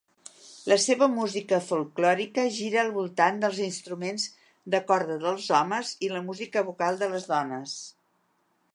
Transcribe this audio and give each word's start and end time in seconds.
La 0.69 0.77
seva 0.85 1.07
música 1.17 1.59
folklòrica 1.65 2.45
gira 2.55 2.79
al 2.85 2.89
voltant 2.97 3.37
dels 3.45 3.61
instruments 3.67 4.27
de 4.77 4.83
corda 4.91 5.21
dels 5.29 5.53
homes 5.61 5.95
i 6.09 6.13
la 6.17 6.27
música 6.31 6.69
vocal 6.71 7.03
de 7.05 7.15
les 7.17 7.33
dones. 7.35 7.81